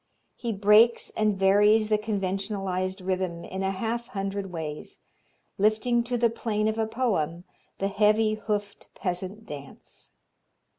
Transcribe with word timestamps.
He 0.35 0.51
breaks 0.51 1.11
and 1.11 1.37
varies 1.37 1.87
the 1.89 1.97
conventionalized 1.99 3.01
rhythm 3.01 3.43
in 3.43 3.61
a 3.61 3.69
half 3.69 4.07
hundred 4.07 4.51
ways, 4.51 4.97
lifting 5.59 6.03
to 6.05 6.17
the 6.17 6.31
plane 6.31 6.67
of 6.67 6.79
a 6.79 6.87
poem 6.87 7.43
the 7.77 7.87
heavy 7.87 8.33
hoofed 8.33 8.89
peasant 8.95 9.45
dance. 9.45 10.09